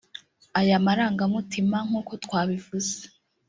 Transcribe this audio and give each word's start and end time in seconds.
Aya 0.59 0.77
marangamutima 0.85 1.77
nk’uko 1.87 2.11
twabivuze 2.23 2.95